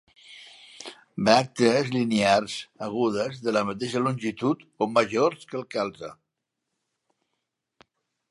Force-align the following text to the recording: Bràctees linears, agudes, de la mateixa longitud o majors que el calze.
Bràctees 1.27 1.89
linears, 1.95 2.55
agudes, 2.85 3.37
de 3.49 3.53
la 3.53 3.63
mateixa 3.69 4.01
longitud 4.07 4.65
o 4.85 4.89
majors 4.95 5.47
que 5.51 5.59
el 5.63 5.69
calze. 5.77 6.09